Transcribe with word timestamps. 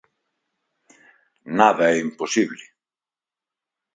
Nada 1.59 1.85
é 1.95 1.97
imposible. 2.07 2.63